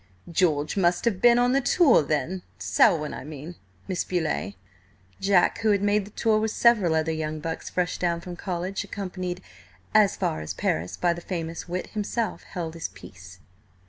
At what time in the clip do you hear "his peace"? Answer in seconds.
12.73-13.41